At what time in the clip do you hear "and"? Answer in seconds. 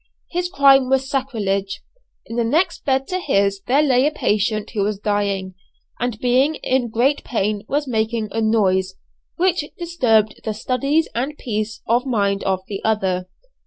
5.99-6.17, 11.13-11.37